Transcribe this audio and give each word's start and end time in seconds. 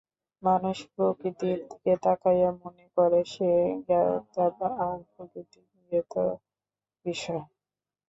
মানুষ 0.43 0.77
প্রকৃতির 0.93 1.57
দিকে 1.69 1.93
তাকাইয়া 2.03 2.51
মনে 2.61 2.85
করে, 2.97 3.19
সে 3.33 3.49
জ্ঞাতা 4.27 4.45
আর 4.85 4.97
প্রকৃতি 5.11 5.59
জ্ঞেয় 5.71 6.03
বিষয়। 7.05 7.43